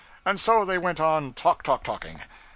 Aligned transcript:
And 0.25 0.39
so 0.39 0.65
they 0.65 0.79
went 0.79 0.99
on 0.99 1.33
talk 1.33 1.61
talk 1.61 1.83
talking. 1.83 2.21